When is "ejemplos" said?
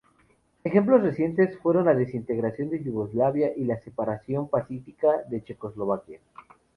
0.63-1.03